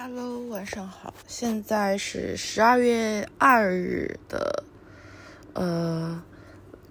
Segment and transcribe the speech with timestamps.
[0.00, 4.62] Hello，晚上好，现在是十二月二日的
[5.54, 6.22] 呃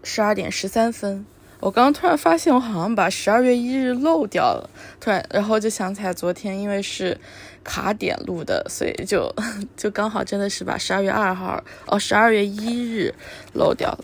[0.03, 1.25] 十二点十三分。
[1.61, 4.69] 我刚刚突然发现，我好像把十二月一日漏掉了。
[4.99, 7.17] 突然，然后就想起来，昨天因为是
[7.63, 9.33] 卡点录的，所以就
[9.77, 13.15] 就刚好真的是把十二月二号哦十二月一日
[13.53, 14.03] 漏掉了。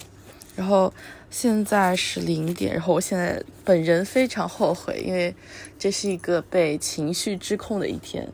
[0.56, 0.94] 然后
[1.30, 5.36] 现在是零点，然后我现在本人非常后悔，因为
[5.78, 8.32] 这是一个被情绪支控的一天。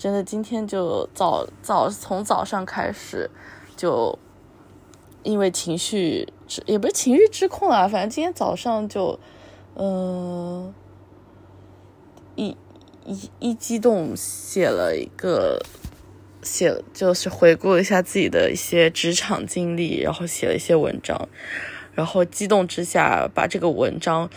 [0.00, 3.30] 真的，今天就早早从早上开始，
[3.76, 4.18] 就
[5.22, 6.26] 因为情绪
[6.64, 9.20] 也不是情绪失控啊，反正今天早上就，
[9.74, 10.72] 嗯，
[12.34, 12.56] 一
[13.04, 15.62] 一一激动写了一个
[16.42, 21.28] 写，就是回顾一下自己的一些职场经历，然后写了一些文章，
[21.92, 24.30] 然后激动之下把这个文章。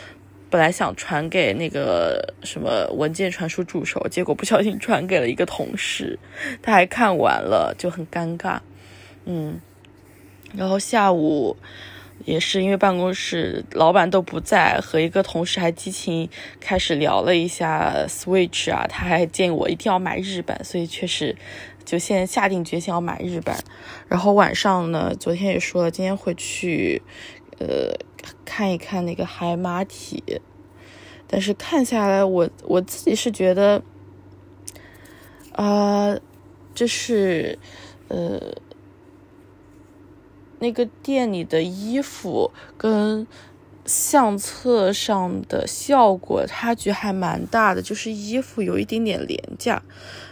[0.54, 6.20] 本来想传给那个什么文件传输助手，结果不小心传给了一个同事，
[6.62, 8.60] 他还看完了，就很尴尬。
[9.26, 9.60] 嗯，
[10.56, 11.58] 然后下午
[12.24, 21.36] 也是因为办公室老板都不在，和一个同事还激情开始聊了一下 Switch 啊，他还建议我一定要买日版，所以确实
[21.84, 23.58] 就现在下定决心要买日版。
[24.08, 27.02] 然后晚上呢，昨天也说了，今天会去。
[27.60, 27.94] 呃，
[28.46, 30.42] 看一看那个海马体，
[31.28, 33.82] 但是看下来，我我自己是觉得，
[35.52, 36.18] 啊，
[36.76, 37.58] 这是
[38.08, 38.40] 呃，
[40.60, 43.26] 那个店里的衣服跟
[43.86, 49.82] 相册上的效果差距还蛮大的，就是衣服有一点点廉价。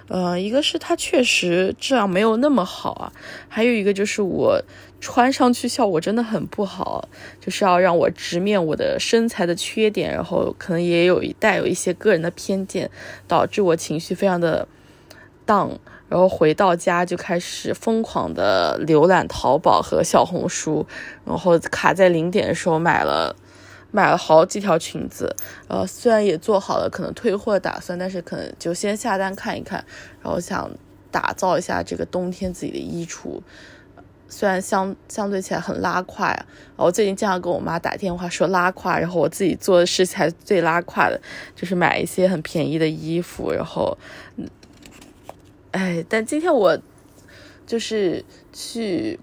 [0.08, 3.14] 呃，一个是它确实质量没有那么好啊，
[3.48, 4.62] 还有一个就是我
[5.00, 7.08] 穿上去效果真的很不好，
[7.40, 12.90] 就是要让我直面我的身材的缺点，然后可能也有一带有一些个人的偏见，
[13.26, 14.68] 导致我情绪非常的
[15.48, 15.78] down，
[16.10, 20.86] 然后回到家就开始疯狂的浏览淘宝和小红书，
[21.26, 23.34] 然后卡在零点的时候买了。
[23.92, 25.36] 买了好几条裙子，
[25.68, 29.84] 呃，虽然也做好了可能退货的打算，但是可能就先下单看一看，
[30.24, 30.72] 然后想
[31.12, 33.42] 打造一下这个冬天自己的衣橱。
[34.30, 36.46] 虽然相相对起来很拉胯呀，
[36.78, 41.20] 我最近经常跟我妈打电话说拉胯，然后我自己做的事情最拉胯的，
[41.54, 43.98] 就是买一些很便宜的衣服，然后，
[45.72, 46.80] 哎，但今天我
[47.68, 48.24] 就是
[48.54, 49.20] 去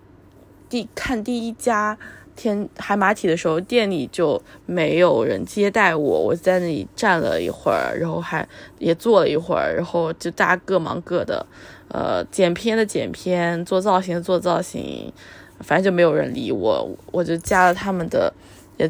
[0.69, 1.99] 第看第一家。
[2.39, 8.47] 天海马体的时候，店里就没有人接待我，我在那里站了一会儿，然后还
[8.79, 11.45] 也坐了一会儿，然后就大家各忙各的，
[11.89, 15.13] 呃，剪片的剪片，做造型的做造型，
[15.59, 18.33] 反正就没有人理我，我就加了他们的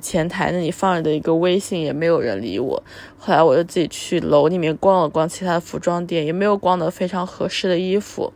[0.02, 2.82] 前台那里放着的一个微信，也没有人理我。
[3.16, 8.30] 后来我就自己去楼里面逛了逛其他的服装店，也没有逛到非常合适的衣服。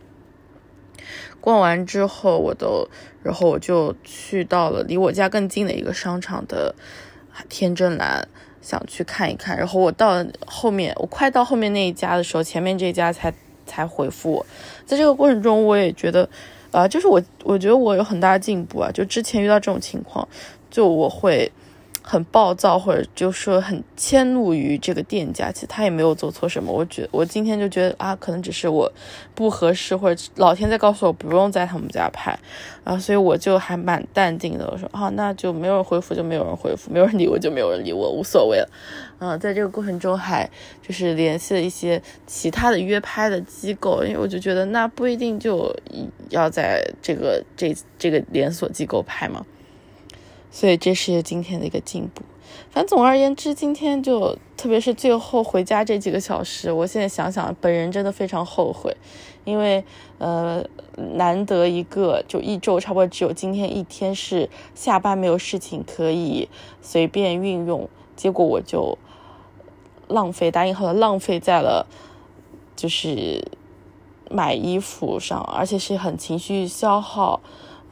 [1.43, 2.89] 逛完之后，我都，
[3.23, 6.75] 然后我就去到了离我家更近的一个商场的
[7.49, 8.27] 天真蓝，
[8.63, 9.59] 想去看一看。
[9.59, 13.35] 然后我到后面，我快到后面那一家的时候，前面这家才
[13.67, 14.47] 才回复我。
[14.87, 16.29] 在这个过程中，我也觉得，
[16.71, 18.91] 啊，就是我，我觉得我有很大的进步啊。
[18.93, 20.27] 就之前遇到这种情况，
[20.71, 21.51] 就我会。
[22.03, 26.73] 很暴躁，或者就说很迁怒于这个店家，其实他也没有做错什么。
[26.73, 28.93] 我觉我今天就觉得啊，可能只是我
[29.35, 32.37] 不合适，或者老天在告诉我不用在他们家拍，
[32.85, 34.69] 然后所以我就还蛮淡定的。
[34.71, 38.69] 我说啊，那就没有人回复就没有人回复，没有人理我就没有人理我，无所谓了。
[39.21, 40.51] 嗯， 在这个过程中还
[40.87, 45.75] 就是联系了一些其他的约拍的机构，因为我就觉得那不一定就
[46.31, 49.47] 要在这个这这个连锁机构拍嘛。
[50.53, 52.23] 所以这是今天的一个进步。
[52.71, 58.95] 反总而言之，今天就特别是最后回家这几个小时，我现在想想，本人真的非常后悔，
[59.45, 59.83] 因为
[60.19, 60.63] 呃，
[61.15, 66.49] 难得一个就一周差不多只有今天一天是下班没有事情可以
[66.83, 68.99] 随便运用，结果我就
[70.09, 71.87] 浪费打引号的浪费在了
[72.77, 73.49] 就是
[74.31, 77.41] 买衣服上，而且是很情绪消耗。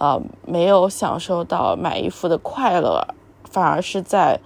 [0.01, 3.07] 呃，没有享受到买衣服的快乐，
[3.45, 4.41] 反而是在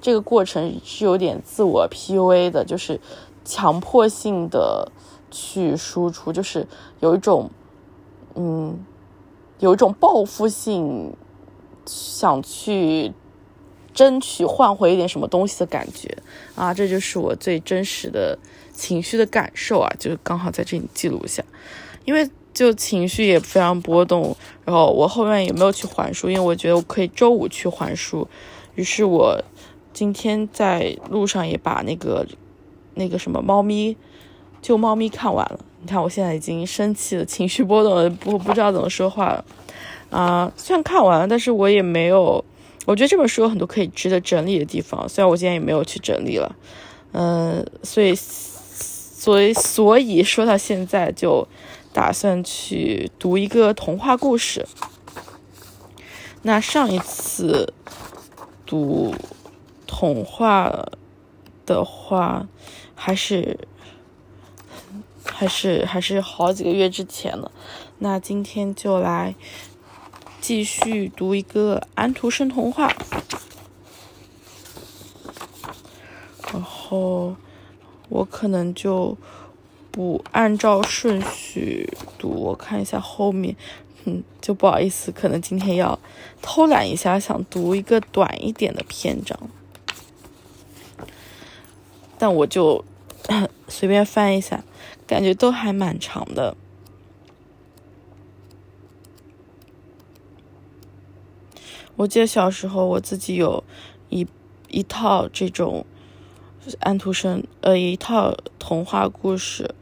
[0.00, 3.00] 这个过程是有点自我 PUA 的，就是
[3.44, 4.90] 强迫性的
[5.30, 6.66] 去输出，就是
[6.98, 7.48] 有一种，
[8.34, 8.84] 嗯，
[9.60, 11.14] 有一种报复性
[11.86, 13.12] 想去
[13.94, 16.18] 争取换回一点什么东西的感觉
[16.56, 18.36] 啊，这就是我最真实的
[18.72, 21.44] 情绪的感受啊，就是刚好在这里记录一下，
[22.04, 22.28] 因为。
[22.56, 28.26] 就情绪也非常波动，然后我后面也没有去还书，因为我觉得我可以周五去还书。
[28.76, 29.38] 于是我
[29.92, 32.26] 今天在路上也把那个
[32.94, 33.94] 那个什么猫咪，
[34.62, 35.60] 救猫咪看完了。
[35.82, 39.44] 你看我现在已经生气了，情绪波动了，不不知道怎么说话了。
[40.08, 42.42] 啊，虽然看完了，但是我也没有，
[42.86, 46.56] 我觉得这本书有很多可以值得整理的地方，虽然我今天也没有去整理了。
[47.12, 51.46] 嗯，所以，所以，所以说到现在就
[51.96, 54.68] 打算去读一个童话故事。
[56.42, 57.72] 那上一次
[58.66, 59.14] 读
[59.86, 60.90] 童话
[61.64, 62.46] 的话，
[62.94, 63.66] 还是
[65.24, 67.50] 还是还是好几个月之前了。
[68.00, 69.34] 那今天就来
[70.38, 72.92] 继续读一个安徒生童话。
[76.52, 77.34] 然后
[78.10, 79.16] 我可能就
[79.96, 83.56] 不按照顺序读，我看一下后面，
[84.04, 85.98] 嗯，就不好意思，可能今天要
[86.42, 89.40] 偷懒一下，想读一个短一点的篇章，
[92.18, 92.84] 但我就
[93.68, 94.62] 随便翻一下，
[95.06, 96.54] 感觉都还蛮长的。
[101.96, 103.64] 我记得小时候我自己有
[104.10, 104.26] 一
[104.68, 105.86] 一套这种。
[106.80, 109.72] 安徒生，呃，一套童话故事，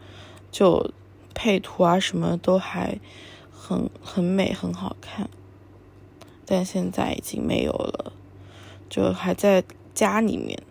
[0.55, 0.93] 就
[1.35, 3.01] 配图啊，什么都还
[3.51, 5.29] 很很美，很好看。
[6.47, 8.12] 但现在已经没有了，
[8.89, 10.62] 就还在家里面。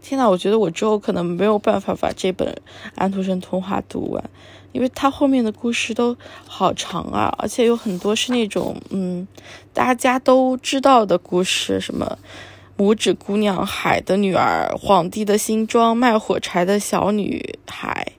[0.00, 2.62] 天呐，我觉得我之后可能没有办法把这本
[2.94, 4.30] 安徒生童话读完，
[4.70, 6.16] 因为它后面的故事都
[6.46, 9.26] 好长啊，而且有很多是那种嗯，
[9.72, 12.18] 大家都知道的故事，什么。
[12.78, 18.12] 拇指姑娘、海的女儿、皇帝的新装、卖火柴的小女孩，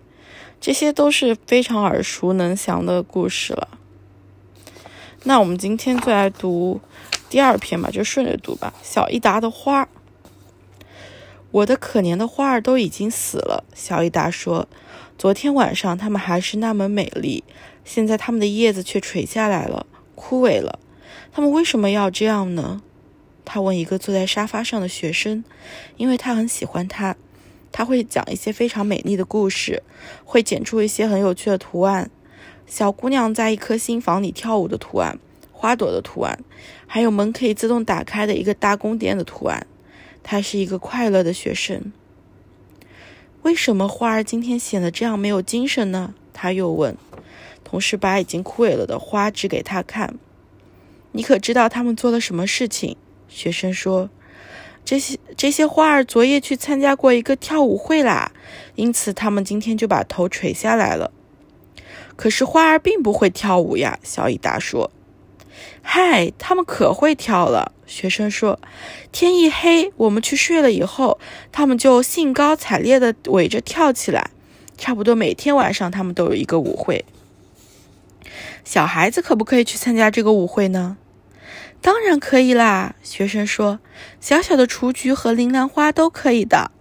[0.63, 3.67] 这些都是非常耳熟能详的故事了。
[5.23, 6.79] 那我们今天就来读
[7.29, 8.73] 第二篇吧，就顺着读吧。
[8.81, 9.89] 小伊达的花，
[11.51, 13.65] 我的可怜的花儿都已经死了。
[13.75, 14.69] 小伊达说
[15.19, 17.43] ：“昨天晚上它们还是那么美丽，
[17.83, 19.85] 现在它们的叶子却垂下来了，
[20.15, 20.79] 枯萎了。
[21.33, 22.81] 它们为什么要这样呢？”
[23.43, 25.43] 他问一个坐在沙发上的学生，
[25.97, 27.17] 因为他很喜欢他。
[27.73, 29.83] 他会讲一些非常美丽的故事，
[30.23, 32.09] 会剪出一些很有趣的图案，
[32.65, 35.19] 小姑娘在一颗新房里跳舞的图案，
[35.51, 36.39] 花朵的图案，
[36.87, 39.67] 还有门可以自动打开的一个大宫殿的图案。
[40.21, 41.91] 他是一个快乐的学生。
[43.41, 46.13] 为什么花儿今天显得这样没有精神呢？
[46.31, 46.95] 他又问，
[47.63, 50.17] 同时把已经枯萎了的花指给他看。
[51.11, 52.95] 你可知道他们做了什么事情？
[53.27, 54.09] 学生说
[54.85, 58.31] ：“这些这些花儿昨夜去参加过一个跳舞会啦，
[58.75, 61.11] 因此他们今天就把头垂下来了。
[62.15, 64.91] 可是花儿并不会跳舞呀。”小伊达说。
[65.81, 68.59] “嗨，他们可会跳了。”学生说。
[69.11, 71.19] “天一黑，我们去睡了以后，
[71.51, 74.31] 他们就兴高采烈地围着跳起来。
[74.77, 77.05] 差不多每天晚上，他们都有一个舞会。
[78.65, 80.97] 小孩子可不可以去参加这个舞会呢？”
[81.83, 83.79] 当然可以啦，学生说
[84.21, 86.71] ：“小小的雏菊和铃兰花都可以的。”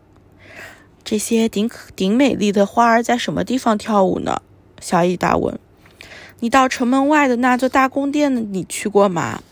[1.03, 4.41] 这些顶顶美丽的花儿在什么地方跳舞呢？
[4.81, 5.59] 小伊达问。
[6.39, 9.43] “你到城门外的那座大宫殿你去过吗？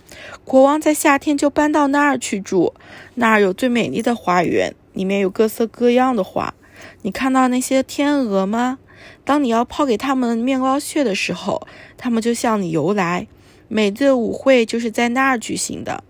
[0.45, 2.73] 国王在夏天就搬到那儿去住，
[3.17, 6.55] 那儿有最美丽的花园，里面有各色各样的花。
[7.03, 8.79] 你看到那些天鹅吗？
[9.25, 11.67] 当你要抛给它们面包屑的时候，
[11.99, 13.27] 它们就向你游来。”
[13.73, 16.03] 美丽的舞会就是在那儿举行的，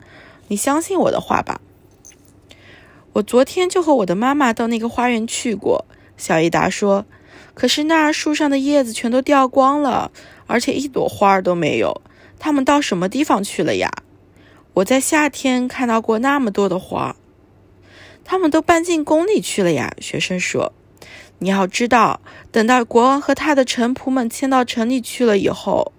[0.49, 1.61] 你相信我的话吧。
[3.13, 5.85] 我昨天就和我的妈妈到那个花园去过。
[6.17, 7.05] 小伊达说
[7.53, 10.11] ：“可是那儿树上的叶子全都掉光了，
[10.47, 12.01] 而且一朵花儿都没有。
[12.39, 13.93] 他们到什么地方去了呀？”
[14.73, 17.15] 我在夏天看到过那么多的花，
[18.25, 19.93] 他们都搬进宫里去了呀。
[20.01, 20.73] 学生说
[21.41, 25.93] ：“你要知道，等到国王和他的臣仆们迁到城里去了以后。”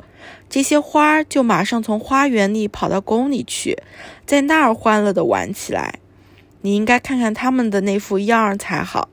[0.51, 3.77] 这些花儿就马上从花园里跑到宫里去，
[4.25, 5.99] 在那儿欢乐地玩起来。
[6.59, 9.07] 你应该看看他们的那副样儿才好。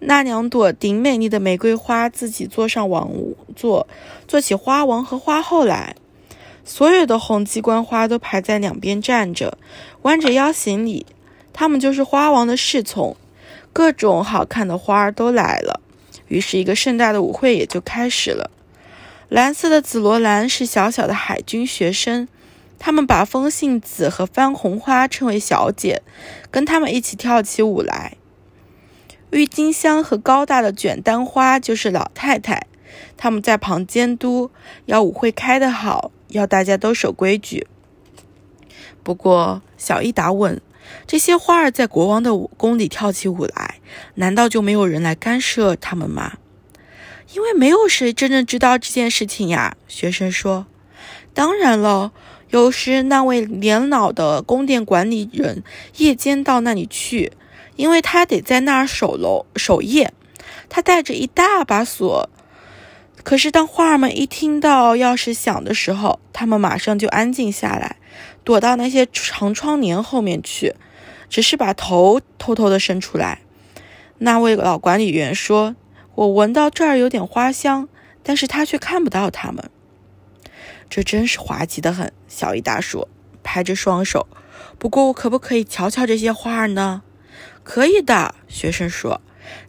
[0.00, 3.10] 那两朵顶美丽的玫瑰花自己坐上王
[3.56, 3.88] 座，
[4.28, 5.96] 做起花王和花后来。
[6.66, 9.56] 所有的红鸡冠花都排在两边站着，
[10.02, 11.06] 弯着腰行礼。
[11.54, 13.16] 他们就是花王的侍从。
[13.72, 15.80] 各种好看的花儿都来了，
[16.28, 18.50] 于是，一个盛大的舞会也就开始了。
[19.28, 22.28] 蓝色的紫罗兰是小小的海军学生，
[22.78, 26.02] 他们把风信子和番红花称为小姐，
[26.50, 28.16] 跟他们一起跳起舞来。
[29.30, 32.66] 郁金香和高大的卷丹花就是老太太，
[33.18, 34.50] 他们在旁监督，
[34.86, 37.66] 要舞会开得好，要大家都守规矩。
[39.02, 40.58] 不过，小伊达问
[41.06, 43.74] ：“这些花儿在国王的舞宫里跳起舞来，
[44.14, 46.38] 难道就没有人来干涉他们吗？”
[47.34, 49.76] 因为没有谁真正知道这件事情呀。
[49.86, 50.66] 学生说
[51.34, 52.12] ：“当然了，
[52.48, 55.62] 有时那位年老的宫殿管理人
[55.98, 57.32] 夜间到那里去，
[57.76, 60.12] 因为他得在那儿守楼守夜。
[60.70, 62.30] 他带着一大把锁。
[63.22, 67.96] 可是当花儿们一听到钥匙响的时候，他们马上就安静下来，
[68.42, 70.74] 躲到那些长窗帘后面去，
[71.28, 73.40] 只是把头偷偷的伸出来。”
[74.20, 75.76] 那位老管理员说。
[76.18, 77.88] 我闻到这儿有点花香，
[78.24, 79.70] 但是他却看不到它们。
[80.90, 83.08] 这真是滑稽的很，小伊达说，
[83.44, 84.26] 拍着双手。
[84.80, 87.02] 不过我可不可以瞧瞧这些花儿呢？
[87.62, 89.20] 可以的，学生说。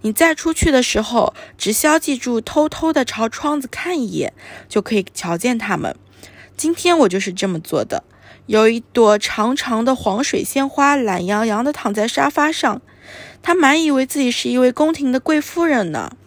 [0.02, 4.34] 你再出去的时候，只需要记住偷偷的朝窗子看一眼，
[4.68, 5.96] 就可以瞧见它们。
[6.58, 8.04] 今天我就是这么做的。
[8.48, 12.82] 有一朵长长的黄水仙花，懒洋洋地躺在沙发上，
[13.44, 16.18] 他满以为自己是一位宫廷的贵夫人呢。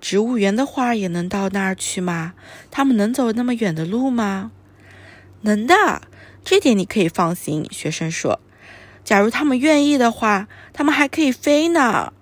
[0.00, 2.32] 植物园的花也能到那儿去吗？
[2.70, 4.50] 它们能走那么远的路吗？
[5.42, 6.02] 能的，
[6.44, 7.66] 这点你可以放心。
[7.70, 8.40] 学生说
[9.04, 12.12] ：“假如它们愿意的话，它们还可以飞呢。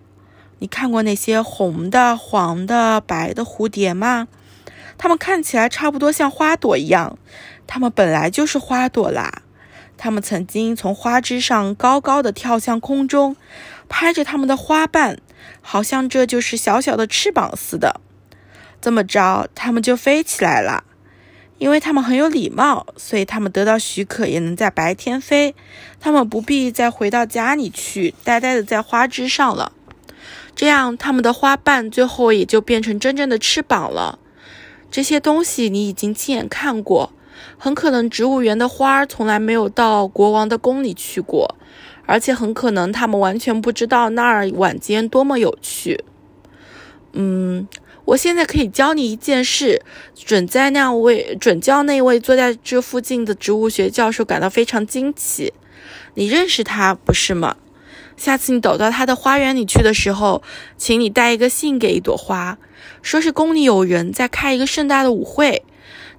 [0.58, 4.26] 你看过那些红的、黄的、白的蝴蝶吗？
[4.96, 7.16] 它们看起来差不多像花朵一样。
[7.68, 9.42] 它们本来就是花朵啦。
[9.96, 13.36] 它们曾经从花枝上高高的跳向空中，
[13.88, 15.20] 拍着它们的花瓣。”
[15.60, 18.00] 好像这就是小小的翅膀似的，
[18.80, 20.84] 这么着，它们就飞起来了。
[21.58, 25.56] 因为它们很有礼貌，所以它们得到许可也能在白天飞。
[25.98, 29.72] 它们不必再回到家里去，呆呆的在花枝上了。
[30.54, 34.20] 这样，它们的花瓣最后也就变成真正的翅膀了。
[34.90, 37.12] 这些东西你已经亲眼看过。
[37.56, 41.56] 很可能植物园的花儿从来没有到国王的宫里去过。
[42.08, 46.02] 而且很可能他们完全不知道那儿晚间多么有趣。
[47.12, 47.68] 嗯，
[48.06, 49.82] 我现在可以教你一件事，
[50.14, 55.52] 准在那位准教那位坐在这附近的植物学教授感到非常惊奇。
[56.14, 57.56] 你认识他不是吗？
[58.16, 60.42] 下次你走到他的花园里去的时候，
[60.78, 62.56] 请你带一个信给一朵花，
[63.02, 65.62] 说是宫里有人在开一个盛大的舞会，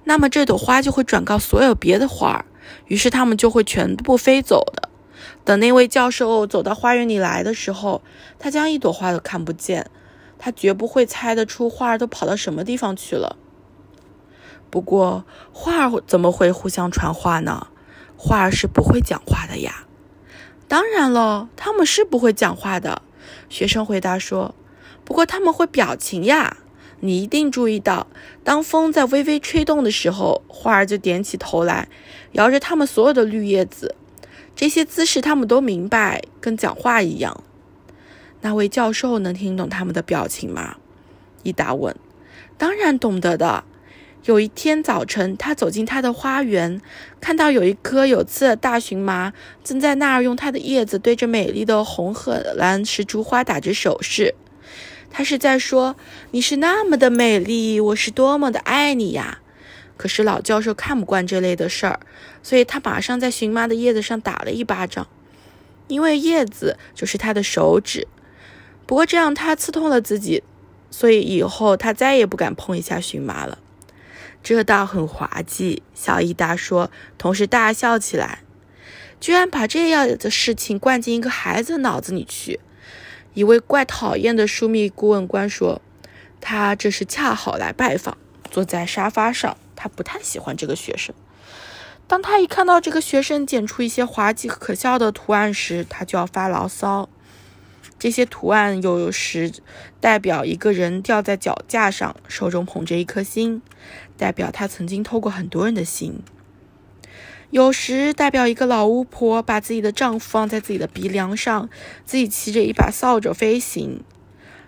[0.04, 2.44] 那么这朵花就会转告所有别的花，
[2.86, 4.89] 于是它们就会全部飞走的。
[5.50, 8.02] 等那位教授走到花园里来的时候，
[8.38, 9.90] 他将一朵花都看不见。
[10.38, 13.36] 他绝不会猜得出花儿都跑到什么地方去了。
[14.70, 17.66] 不过，花儿怎么会互相传话呢？
[18.16, 19.86] 花儿是不会讲话的呀。
[20.68, 23.02] 当然了，他们是不会讲话的。
[23.48, 24.54] 学生回答说
[25.04, 26.58] ：“不过他们会表情呀。
[27.00, 28.06] 你一定注意到，
[28.44, 31.88] 当风在微微吹动的时候，花儿就点起头来，
[32.34, 33.96] 摇着它们所有的绿叶子。”
[34.54, 37.42] 这些姿势他们都明白，跟讲话一样。
[38.42, 40.76] 那位教授能听懂他们的表情吗？
[41.42, 41.94] 伊达问。
[42.58, 43.64] 当然懂得的。
[44.24, 46.82] 有一天早晨，他走进他的花园，
[47.22, 49.32] 看到有一棵有刺的大荨麻
[49.64, 54.34] 正在那儿用它的叶子对着美丽的红荷兰石竹花打着手势。
[55.10, 55.96] 他是在说
[56.32, 59.40] ：“你是那么的美丽，我是多么的爱你呀。”
[60.00, 62.00] 可是老教授看不惯这类的事儿，
[62.42, 65.06] 所以他马上在荨麻的叶子上打了一巴掌，
[65.88, 68.08] 因为叶子就是他的手指。
[68.86, 70.42] 不过这样他刺痛了自己，
[70.90, 73.58] 所以以后他再也不敢碰一下荨麻了。
[74.42, 78.38] 这倒很滑稽，小伊达说，同时大笑起来。
[79.20, 82.58] 居然把这样的事情灌进一个孩子的脑子里去！
[83.34, 85.82] 一位怪讨厌的枢密顾问官说
[86.40, 88.16] ：“他这是恰好来拜访，
[88.50, 91.14] 坐在沙发上。”他不太喜欢这个学生。
[92.06, 97.08] 当他一看到这个学生剪出一些滑稽可笑的图案时，他就要发牢骚。
[97.98, 99.50] 这些图案有时
[100.00, 103.62] 代表一个人吊在脚架上，手中捧着一颗心，
[104.18, 106.22] 代表他曾经偷过很多人的心；
[107.50, 111.70] 有时代表一个老巫婆把自己的丈夫放在自己的鼻梁上，
[112.04, 114.04] 自己骑着一把扫帚飞行。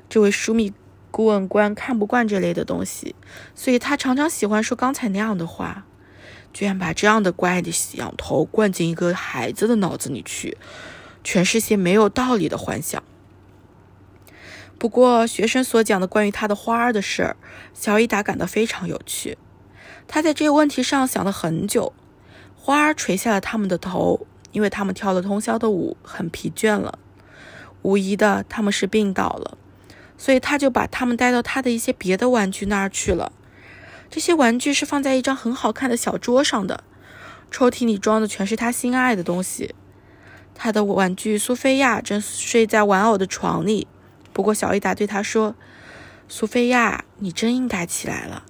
[0.08, 0.72] 这位书密。
[1.12, 3.14] 顾问官看不惯这类的东西，
[3.54, 5.84] 所以他常常喜欢说刚才那样的话。
[6.54, 10.58] 居然把这样的怪的想头灌进一个孩子的脑子里去，
[11.24, 13.02] 全是些没有道理的幻想。
[14.78, 17.36] 不过，学生所讲的关于他的花儿的事儿，
[17.72, 19.38] 小伊达感到非常有趣。
[20.06, 21.94] 他在这个问题上想了很久。
[22.54, 26.98] 花儿垂下了他们的头，因为他们跳了通宵的舞，很疲倦了。
[27.80, 29.56] 无疑的，他们是病倒了。
[30.16, 33.32] 所以他就把他们带到他的一些别的玩具那儿去了。
[34.10, 36.84] 这些玩具是放在一张很好看的小桌上的，
[37.50, 39.74] 抽屉里装的全是他心爱的东西。
[40.54, 43.86] 他的玩具苏菲亚正睡在玩偶的床里。
[44.34, 45.54] 不过小伊达对他说
[46.28, 48.44] ：“苏菲亚，你真应该起来了。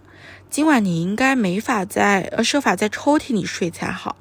[0.50, 4.16] 今晚你应该没法在，呃，设法在抽屉里睡才好。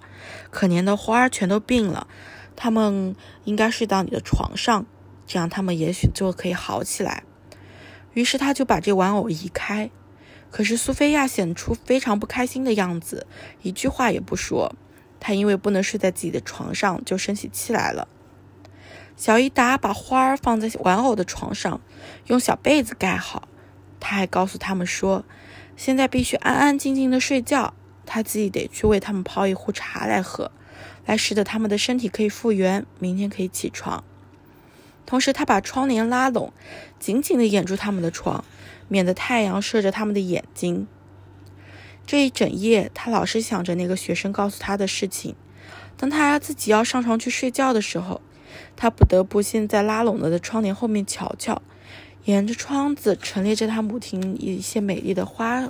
[0.51, 2.07] 可怜的花儿全都病了，
[2.55, 4.85] 它们应该睡到你的床上，
[5.25, 7.23] 这样它们也许就可以好起来。
[8.13, 9.89] 于是他就把这玩偶移开。
[10.49, 13.25] 可是苏菲亚显出非常不开心的样子，
[13.61, 14.75] 一句话也不说。
[15.19, 18.07] 她因为不能睡在自己的床上，就生起气来了。
[19.15, 21.79] 小伊达把花儿放在玩偶的床上，
[22.25, 23.47] 用小被子盖好。
[23.99, 25.23] 他还告诉他们说
[25.77, 27.75] ：“现在必须安安静静的睡觉，
[28.05, 30.51] 他自己得去为他们泡一壶茶来喝，
[31.05, 34.03] 来使得他们的身体可以复原，明天可以起床。”
[35.05, 36.53] 同时，他把窗帘拉拢，
[36.99, 38.43] 紧紧地掩住他们的床，
[38.87, 40.87] 免得太阳射着他们的眼睛。
[42.07, 45.35] 这一整夜，他老是想着那个学生告诉他的事情。
[45.97, 48.21] 当他自己要上床去睡觉的时候，
[48.75, 51.61] 他不得不先在拉拢了的窗帘后面瞧瞧，
[52.25, 55.69] 沿着窗子陈列着他母亲一些美丽的花，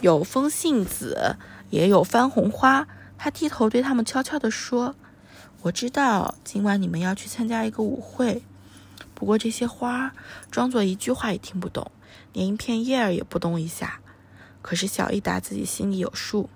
[0.00, 1.36] 有风信子，
[1.70, 2.88] 也有番红花。
[3.16, 4.94] 他低头对他们悄悄地说
[5.62, 8.42] ：“我知道今晚你们要去参加一个舞会，
[9.14, 10.14] 不过这些花
[10.50, 11.90] 装作一句话也听不懂，
[12.32, 14.00] 连一片叶儿也不动一下。
[14.62, 16.48] 可是小伊达自己心里有数。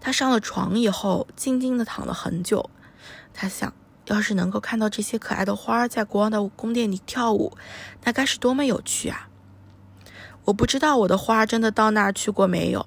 [0.00, 2.68] 他上了床以后，静静地躺了很久。”
[3.32, 3.72] 他想，
[4.06, 7.56] 要是能够看到这些可爱的花儿在国王的宫殿里跳舞，
[8.04, 9.28] 那该是多么有趣啊！
[10.44, 12.86] 我不知道我的花真的到那儿去过没有。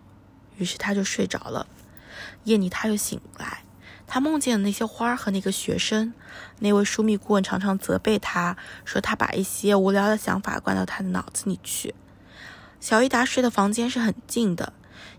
[0.58, 1.67] 于是他就睡着了。
[2.44, 3.63] 夜里他又醒来，
[4.07, 6.13] 他梦见了那些花和那个学生。
[6.59, 11.93] 那位枢密顾问常常责备他，说他把一些无聊的想法灌到他的脑子里去。
[12.79, 14.73] 小伊达睡的房间是很静的，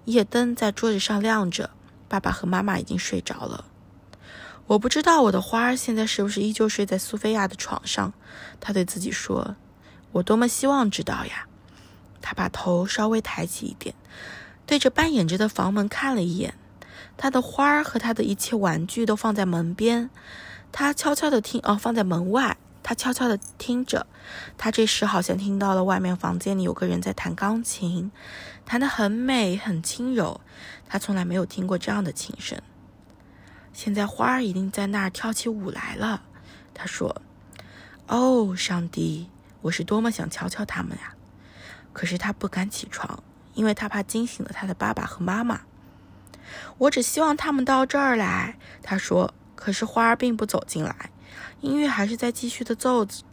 [0.07, 1.71] 夜灯在桌子上亮着。
[2.09, 3.67] 爸爸和妈妈已经睡着了。
[4.69, 8.15] 我不知道我的花儿现在是不是依旧睡在苏菲亚的床上，
[8.61, 9.57] 他对自己说
[10.13, 11.47] ：“我多么希望知道呀！”
[12.21, 13.95] 他把头稍微抬起一点，
[14.67, 16.55] 对着半掩着的房门看了一眼。
[17.19, 20.09] 他的花儿和他的一切玩具都放在门边，
[20.73, 22.57] 他悄悄地听，哦，放在门外。
[22.81, 24.07] 他悄悄地听着，
[24.57, 28.11] 他这时好像听到了外面房间里有个人在弹钢琴，
[28.65, 30.41] 弹得很美，很轻柔。
[30.89, 32.59] 他从来没有听过这样的琴声。
[33.75, 36.23] 现在花儿一定在那儿跳起舞来了，
[36.73, 37.21] 他说
[38.09, 39.29] ：“哦，上帝，
[39.61, 41.13] 我是多么想瞧瞧他们呀！”
[41.93, 45.61] 可是他不敢起床，因为他怕惊醒了他的爸爸和妈妈。
[46.79, 49.35] 我只希望他们到这儿来，他说。
[49.61, 51.11] 可是花儿并不走进来，
[51.63, 53.25] 音乐还是在继续的奏着，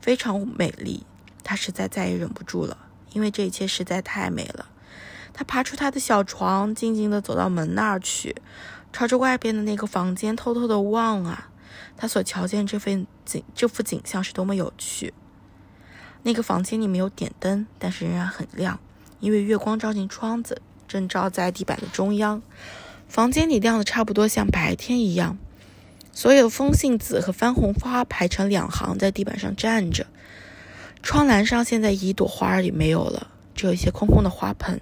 [0.00, 1.06] 非常美丽。
[1.44, 2.76] 他实在再也忍不住了，
[3.12, 4.66] 因为这一切实在太美了。
[5.32, 8.34] 他爬出他的小床，静静地走到门那儿去。
[8.92, 11.48] 朝着外边的那个房间偷偷的望啊，
[11.96, 15.14] 他所瞧见这份景，这幅景象是多么有趣。
[16.24, 18.80] 那个房间里没有点灯，但是仍然很亮，
[19.20, 22.42] 因为月光照进窗子，正照在地板的中央。
[23.06, 25.38] 房间里亮的差不多像白天一样。
[26.12, 30.06] 所有风信子和番红花排成两行在地板上站着。
[31.00, 34.80] 窗栏上现在一朵花儿也没有了，只有一些空空的花盆。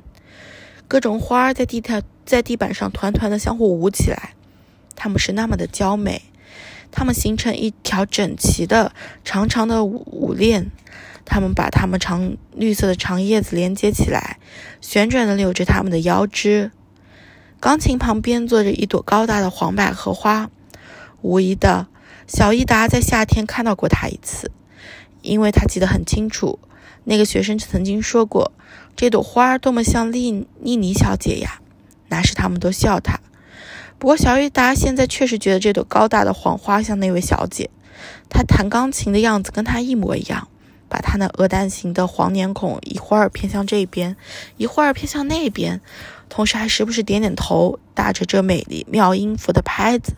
[0.89, 4.35] 各种花儿在地条在地板上团团的相互舞起来，
[4.95, 6.23] 它们是那么的娇美，
[6.91, 10.71] 它们形成一条整齐的长长的舞舞链，
[11.27, 14.39] 它们把它们长绿色的长叶子连接起来，
[14.81, 16.71] 旋转的扭着它们的腰肢。
[17.61, 20.49] 钢琴旁边坐着一朵高大的黄百合花，
[21.21, 21.89] 无疑的，
[22.27, 24.51] 小伊达在夏天看到过它一次，
[25.21, 26.59] 因为他记得很清楚，
[27.05, 28.53] 那个学生曾经说过。
[28.95, 31.61] 这朵花多么像丽丽妮小姐呀！
[32.09, 33.21] 那时他们都笑她。
[33.99, 37.69] 不过小雨达现在确实觉得这朵高大的黄花像那位小姐。
[38.29, 40.49] 她弹钢琴的样子跟她一模一样，
[40.89, 44.17] 把她那鹅蛋形的黄脸孔一会儿偏向这边，
[44.57, 45.81] 一会儿偏向那边，
[46.29, 50.15] 同时还时不时点点头，打着这美丽妙音符的拍子。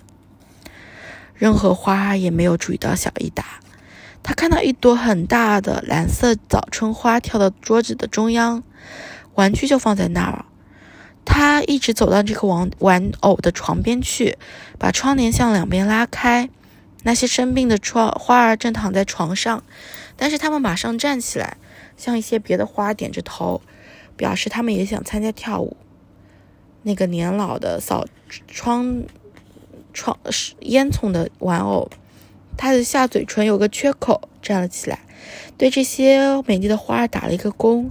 [1.34, 3.44] 任何花也没有注意到小伊达。
[4.22, 8.62] 他看到一朵很大的蓝色早春花跳到桌子的中央，
[9.34, 10.44] 玩具就放在那儿。
[11.24, 14.36] 他一直走到这个玩玩偶的床边去，
[14.78, 16.50] 把窗帘向两边拉开。
[17.04, 19.62] 那些生病的窗花儿正躺在床上，
[20.18, 21.56] 但是他们马上站起来，
[21.96, 23.62] 向一些别的花点着头，
[24.16, 25.76] 表示他们也想参加跳舞。
[26.82, 28.04] 那个年老的扫
[28.46, 29.04] 窗
[29.94, 30.18] 窗
[30.60, 31.88] 烟囱的玩偶。
[32.56, 34.98] 他的下嘴唇有个缺口，站了起来，
[35.56, 37.88] 对这些美丽的花儿打了一个躬。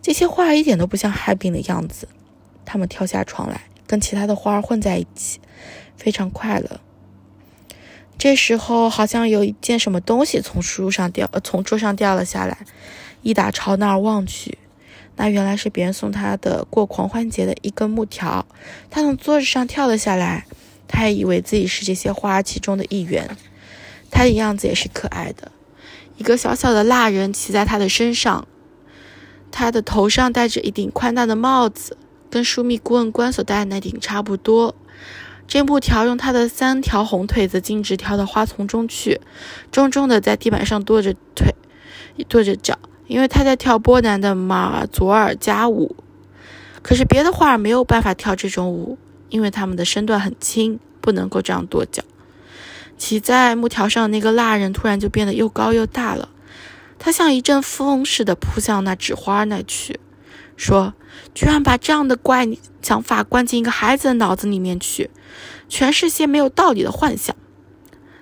[0.00, 2.06] 这些花儿一点都不像害病的样子，
[2.64, 5.40] 他们跳下床来，跟其他的花儿混在一起，
[5.96, 6.80] 非常快乐。
[8.20, 12.58] 这时候，好像有一件什么东西从书上掉，呃，从桌上掉了下来。
[13.22, 14.58] 伊达朝那儿望去，
[15.16, 18.44] 那原来是别人送他的过狂欢节的一根木条。
[18.90, 20.44] 他从桌子上跳了下来，
[20.86, 23.38] 他还以为自己是这些花其中的一员。
[24.10, 25.50] 他的样子也是可爱的，
[26.18, 28.46] 一个小小的蜡人骑在他的身上，
[29.50, 31.96] 他的头上戴着一顶宽大的帽子，
[32.28, 34.74] 跟枢密顾问官所戴的那顶差不多。
[35.50, 39.20] 这木条用他的三条红腿子径直跳到花丛中去，
[39.72, 41.52] 重重的在地板上跺着腿，
[42.28, 45.96] 跺着脚，因为他在跳波兰的马佐尔加舞。
[46.82, 48.96] 可是别的花儿没有办法跳这种舞，
[49.28, 52.04] 因为它们的身段很轻，不能够这样跺脚。
[52.96, 56.28] 骑在木条上那个蜡人突然就变得又高又大了，
[57.00, 59.98] 他像一阵风似的扑向那纸花那去，
[60.60, 60.92] 说
[61.34, 62.46] ：“居然把这样的怪
[62.82, 65.08] 想法灌进一个孩子的脑子里面去，
[65.70, 67.34] 全是些没有道理的幻想。”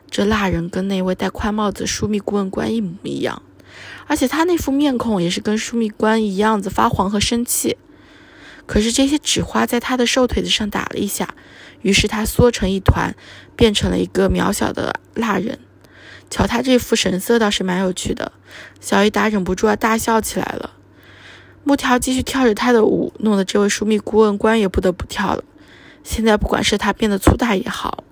[0.09, 3.43] 这蜡人跟那位戴宽帽子的枢密顾问官一模一样，
[4.07, 7.77] 而且他那副面孔也是跟枢密官一样子发黄和生气。
[8.67, 11.35] 可是这些纸花在他的瘦腿子上打了一下。
[11.83, 13.17] 于是他缩成一团，
[13.57, 15.59] 变成了一个渺小的蜡人。
[16.31, 18.33] 瞧他这副神色，倒是蛮有趣的。
[18.81, 20.78] 小伊达忍不住要大笑起来了。
[21.65, 25.45] 木条继续跳着他的舞，弄得这位枢密顾问官也不得不跳了。
[26.03, 28.05] 现在不管是他变得粗大也好，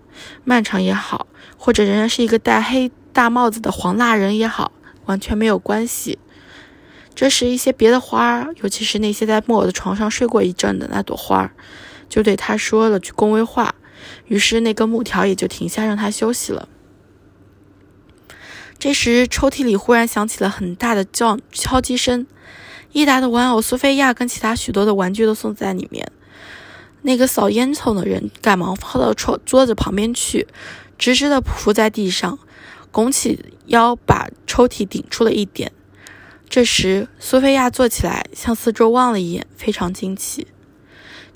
[0.44, 4.72] 漫长也好，或者仍然是一个戴黑大帽子的黄蜡人也好，
[5.06, 6.18] 完全没有关系。
[7.14, 11.52] 这时，一些别的花儿，尤其是那些在木偶的床上睡过一阵的那朵花儿。
[12.10, 13.74] 就对他说了句恭维话，
[14.26, 16.68] 于是那根木条也就停下，让他休息了。
[18.78, 22.26] 这时，抽屉里忽然响起了很大的叫敲击声。
[22.92, 26.10] 伊达的玩偶苏菲亚跟其他许多的玩具都送在里面。
[27.02, 30.48] 那个扫烟囱的人赶忙跑到桌桌子旁边去，
[30.98, 32.38] 直直的伏在地上，
[32.90, 35.70] 拱起腰把抽屉顶出了一点。
[36.48, 40.46] 这时，苏菲亚坐起来，向四周望了一眼，非常惊奇。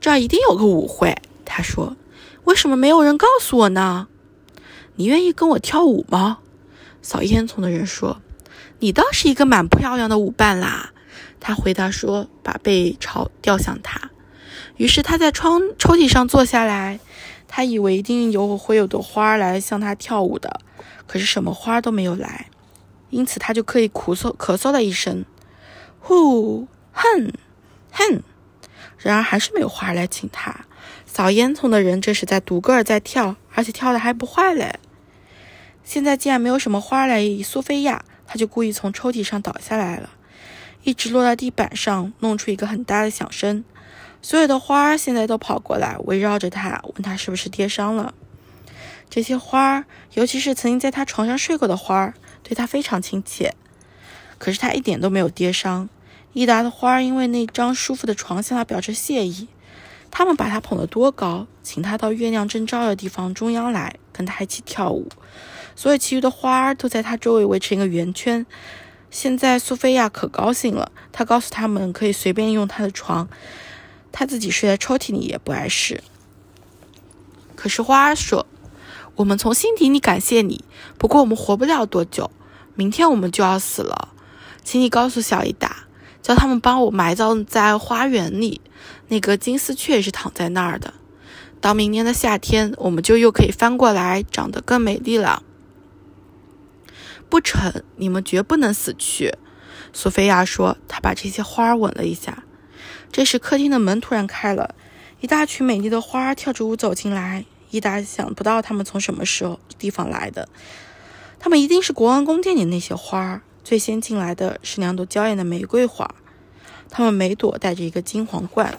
[0.01, 1.97] 这儿一定有个舞会，他说
[2.45, 4.09] ：“为什么没有人告诉我呢？”
[4.97, 6.39] 你愿意跟我跳舞吗？
[7.03, 8.21] 扫烟囱的人说
[8.81, 10.93] ：“你倒是一个蛮漂亮的舞伴啦。”
[11.40, 14.11] 他回答说：“把背朝掉向他。”
[14.76, 17.00] 于是他在窗抽屉上坐下来。
[17.53, 20.61] 他以为一定有会有朵花来向他跳舞的，
[21.09, 22.46] 可是什么花都没有来，
[23.09, 25.24] 因此他就可以咳嗽咳嗽了一声
[25.98, 27.33] ：“呼，哼，
[27.90, 28.22] 哼。”
[28.98, 30.64] 然而还是没有花来请他。
[31.05, 34.79] 扫烟囱的人这时在独个儿在跳，而且跳的还不坏嘞。
[35.83, 40.11] 现在既然没有什么花来苏菲亚，他就故意从抽屉上倒下来了，
[40.83, 43.64] 一直落在地板上，弄出一个很大的响声。
[44.23, 48.14] 所有的花现在都跑过来围绕着他，问他是不是跌伤了。
[49.09, 53.55] 这些花儿，尤其是曾经在他床上睡过的花儿，对他非常亲切。
[54.38, 55.88] 可是他一点都没有跌伤。
[56.33, 59.49] 益达的花儿因为那张舒服的床向他表示谢意，
[60.11, 65.09] 他们把他捧得多高，请他到月亮正照的地方中央来跟他一起跳舞。
[65.75, 68.47] 所有其余的花儿都在他周围围成一个圆圈。
[69.11, 73.29] 现在苏菲亚可高兴了，她告诉他们可以随便用她的床，
[74.12, 76.03] 她自己睡在抽屉里也不碍事。
[77.57, 78.46] 可是花儿说
[79.16, 80.64] ：“我们从心底里感谢你，
[80.96, 82.31] 不过我们活不了多久，
[82.75, 84.09] 明天我们就要死了，
[84.62, 85.85] 请你告诉小伊达。”
[86.23, 88.61] 叫他们帮我埋葬在花园里，
[89.09, 90.92] 那个金丝雀是躺在那儿的。
[91.62, 95.42] 到明年的夏天，我们就又可以翻过来，长得更美丽了。
[97.31, 99.35] 不成，你们绝不能死去。
[99.93, 100.77] 索菲亚说。
[100.88, 102.43] 她把这些花吻了一下。
[103.12, 104.75] 这时，客厅的门突然开了，
[105.21, 107.45] 一大群美丽的花跳着舞走进来。
[107.71, 110.49] 伊达想不到他们从什么时候地方来的，
[111.38, 113.40] 他们一定是国王宫殿里那些花。
[113.62, 116.12] 最先进来的是两朵娇艳的玫瑰花，
[116.90, 118.77] 它们每朵戴着一个金皇冠。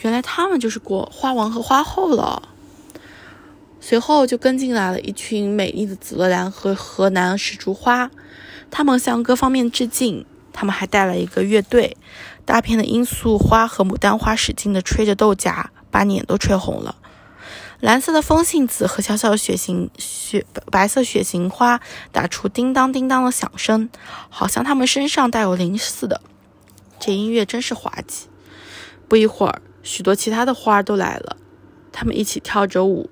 [0.00, 2.48] 原来他们就是国花王和花后了。
[3.88, 8.10] 随后就跟进来了一群美丽的紫罗兰和河南石竹花，
[8.70, 10.26] 他们向各方面致敬。
[10.52, 11.96] 他们还带了一个乐队，
[12.44, 16.96] 大片的罂粟花和牡丹花使劲地吹着豆荚，把脸都吹红了。
[17.80, 21.80] 蓝色的风信子和小小的雪型雪白色雪型花
[22.12, 23.88] 打出叮当叮当的响声，
[24.28, 26.20] 好像它们身上带有灵似的。
[27.00, 28.26] 这音乐真是滑稽。
[29.08, 31.38] 不一会儿，许多其他的花都来了，
[31.90, 33.08] 它们一起跳着舞。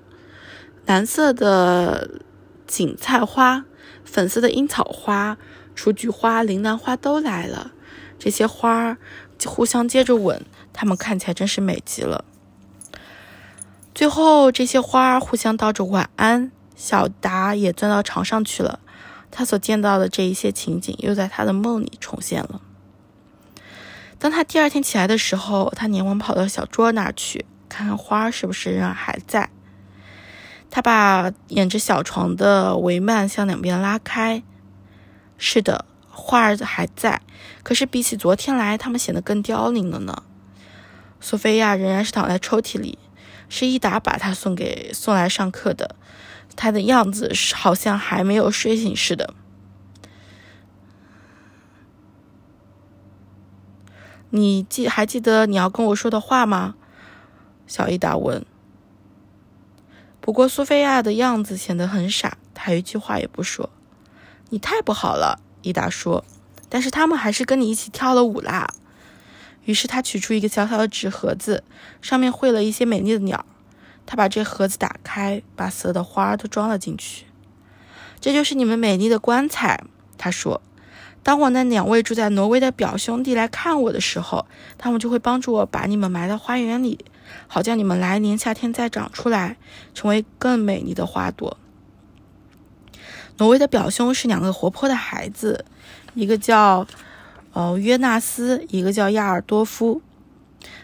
[0.87, 2.21] 蓝色的
[2.65, 3.65] 锦菜花、
[4.05, 5.37] 粉色的樱草花、
[5.75, 7.71] 雏菊花、铃兰花都来了。
[8.17, 8.97] 这些花儿
[9.45, 12.23] 互相接着吻，它们看起来真是美极了。
[13.93, 16.51] 最后，这些花儿互相道着晚安。
[16.77, 18.79] 小达也钻到床上去了。
[19.29, 22.61] 他所见到的这一些情景，又在他的梦里重现了。
[24.17, 29.49] 当他第二天起来的时候，他连忙跑到小桌那儿去，看看花是不是仍然还在。
[30.69, 34.43] 他把沿着小床的帷幔向两边拉开。
[35.37, 37.21] 是的，花儿还在，
[37.63, 40.23] 可是比起昨天来，它们显得更凋零了呢。
[41.19, 42.97] 索菲亚仍然是躺在抽屉里，
[43.47, 45.95] 是伊达把她送给送来上课的。
[46.55, 49.33] 她的样子是好像还没有睡醒似的。
[54.31, 56.75] 你记还记得你要跟我说的话吗？
[57.67, 58.45] 小伊达问。
[60.27, 63.69] 不过苏菲亚的样子显得很傻，她一句话也不说。
[64.49, 66.25] 你太不好了，伊达说。
[66.67, 68.67] 但是他们还是跟你一起跳了舞啦。
[69.63, 71.63] 于是他取出一个小小的纸盒子，
[72.01, 73.45] 上面绘了一些美丽的鸟。
[74.05, 77.23] 他把这盒子打开，把所有的花都装了进去。
[78.19, 79.81] 这就是你们美丽的棺材，
[80.17, 80.61] 他说。
[81.23, 84.45] 当我那两位住在挪威的表兄弟来看我的时候，
[84.77, 87.05] 他们就会帮助我把你们埋到花园里，
[87.47, 89.57] 好叫你们来年夏天再长出来，
[89.93, 91.57] 成为更美丽的花朵。
[93.37, 95.65] 挪威的表兄是两个活泼的孩子，
[96.15, 96.87] 一个叫
[97.53, 100.01] 呃约纳斯，一个叫亚尔多夫。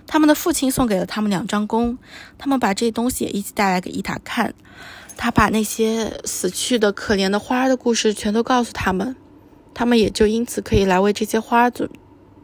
[0.06, 1.98] 他们的父亲送给了他们两张弓，
[2.38, 4.54] 他们把这些东西也一起带来给伊塔看。
[5.18, 9.16] 他把那些死去的可怜的花的故事全都告诉他们。
[9.74, 11.90] 他们也就因此可以来为这些花准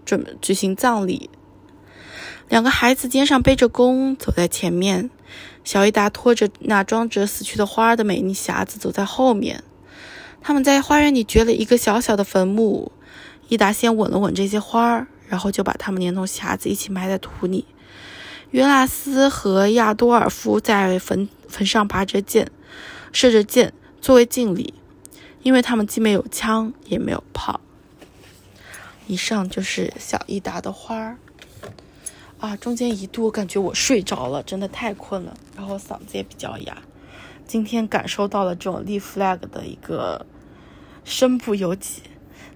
[0.06, 1.30] 准举行葬礼。
[2.50, 5.10] 两个孩子肩上背着弓，走在前面；
[5.64, 9.64] 小伊达拖着那装着死去的花儿的美丽匣子走在后面。
[10.42, 12.92] 他们在花园里掘了一个小小的坟墓。
[13.50, 17.66] 伊达先吻了吻这些花儿，然后就把它们连同匣子一起埋在土里。
[18.52, 22.50] 约纳斯和亚多尔夫在坟坟上拔着剑，
[23.12, 24.74] 射着箭作为敬礼。
[25.42, 27.62] 因为他们既没有枪也没有炮。
[29.08, 31.18] 以上就是小伊达的花儿
[32.40, 36.82] 啊，中间一度我感觉我睡着了，真的太困了，然后嗓子也比较哑。
[37.46, 40.26] 今天感受到了这种立 flag 的一个
[41.04, 42.02] 身不由己，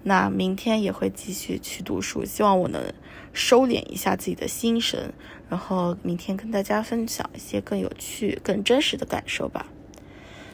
[0.04, 2.94] 那明天也会继续去读书，希望我能
[3.34, 5.14] 收敛一下自己的心神，
[5.50, 9.66] 然后明天跟大家分享一些更有趣、更真实的感受吧。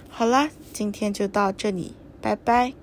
[0.10, 1.94] 好啦，今天就到这里。
[2.22, 2.80] 拜拜。